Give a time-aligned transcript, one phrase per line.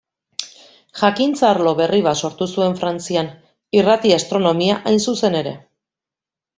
[1.01, 3.31] Jakintza-arlo berri bat sortu zuen Frantzian,
[3.83, 5.57] irrati-astronomia, hain zuzen ere.